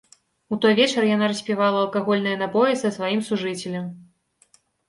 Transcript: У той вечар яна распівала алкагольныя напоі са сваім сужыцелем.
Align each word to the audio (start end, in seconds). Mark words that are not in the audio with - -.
У 0.55 0.57
той 0.63 0.73
вечар 0.79 1.03
яна 1.15 1.27
распівала 1.33 1.79
алкагольныя 1.83 2.41
напоі 2.45 2.73
са 2.85 2.93
сваім 2.99 3.21
сужыцелем. 3.29 3.85